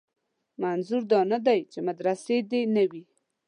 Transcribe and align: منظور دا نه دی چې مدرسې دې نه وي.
منظور 0.63 1.03
دا 1.11 1.21
نه 1.31 1.39
دی 1.45 1.59
چې 1.71 1.79
مدرسې 1.87 2.37
دې 2.51 2.61
نه 2.75 2.83
وي. 2.91 3.03